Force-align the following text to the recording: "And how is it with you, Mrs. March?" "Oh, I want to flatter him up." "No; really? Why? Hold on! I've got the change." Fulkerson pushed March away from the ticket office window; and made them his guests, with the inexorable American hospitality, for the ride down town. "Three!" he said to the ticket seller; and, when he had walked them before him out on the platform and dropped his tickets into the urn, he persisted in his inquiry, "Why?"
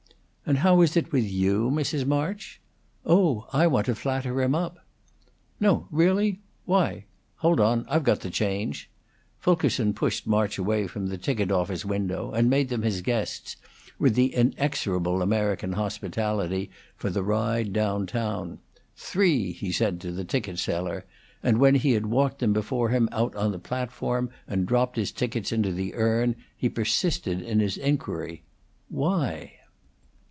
"And 0.43 0.57
how 0.57 0.81
is 0.81 0.97
it 0.97 1.13
with 1.13 1.23
you, 1.23 1.69
Mrs. 1.71 2.05
March?" 2.05 2.59
"Oh, 3.05 3.47
I 3.53 3.67
want 3.67 3.85
to 3.85 3.95
flatter 3.95 4.41
him 4.41 4.53
up." 4.53 4.85
"No; 5.61 5.87
really? 5.91 6.41
Why? 6.65 7.05
Hold 7.37 7.61
on! 7.61 7.85
I've 7.87 8.03
got 8.03 8.19
the 8.19 8.29
change." 8.29 8.89
Fulkerson 9.39 9.93
pushed 9.93 10.27
March 10.27 10.57
away 10.57 10.87
from 10.87 11.07
the 11.07 11.17
ticket 11.17 11.51
office 11.53 11.85
window; 11.85 12.31
and 12.33 12.49
made 12.49 12.67
them 12.67 12.81
his 12.81 13.01
guests, 13.01 13.55
with 13.97 14.15
the 14.15 14.35
inexorable 14.35 15.21
American 15.21 15.71
hospitality, 15.73 16.69
for 16.97 17.09
the 17.09 17.23
ride 17.23 17.71
down 17.71 18.05
town. 18.05 18.59
"Three!" 18.97 19.53
he 19.53 19.71
said 19.71 20.01
to 20.01 20.11
the 20.11 20.25
ticket 20.25 20.59
seller; 20.59 21.05
and, 21.41 21.59
when 21.59 21.75
he 21.75 21.93
had 21.93 22.07
walked 22.07 22.39
them 22.39 22.51
before 22.51 22.89
him 22.89 23.07
out 23.13 23.33
on 23.37 23.53
the 23.53 23.59
platform 23.59 24.29
and 24.49 24.65
dropped 24.65 24.97
his 24.97 25.13
tickets 25.13 25.53
into 25.53 25.71
the 25.71 25.93
urn, 25.95 26.35
he 26.57 26.67
persisted 26.67 27.41
in 27.41 27.61
his 27.61 27.77
inquiry, 27.77 28.43
"Why?" 28.89 29.53